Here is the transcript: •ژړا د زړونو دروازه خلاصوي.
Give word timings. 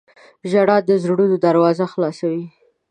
•ژړا 0.51 0.77
د 0.87 0.91
زړونو 1.03 1.35
دروازه 1.45 1.85
خلاصوي. 1.93 2.45